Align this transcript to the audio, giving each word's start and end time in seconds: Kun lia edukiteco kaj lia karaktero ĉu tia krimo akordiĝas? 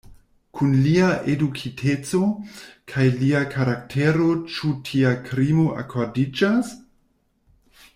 Kun 0.59 0.71
lia 0.85 1.09
edukiteco 1.33 2.23
kaj 2.93 3.07
lia 3.21 3.43
karaktero 3.53 4.33
ĉu 4.57 4.75
tia 4.91 5.15
krimo 5.31 5.71
akordiĝas? 5.87 6.79